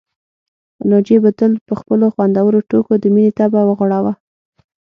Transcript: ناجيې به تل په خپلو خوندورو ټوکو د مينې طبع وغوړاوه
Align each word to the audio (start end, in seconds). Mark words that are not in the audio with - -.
ناجيې 0.89 1.17
به 1.23 1.31
تل 1.39 1.51
په 1.67 1.73
خپلو 1.79 2.05
خوندورو 2.13 2.59
ټوکو 2.69 2.93
د 2.99 3.05
مينې 3.13 3.31
طبع 3.39 3.61
وغوړاوه 3.65 4.13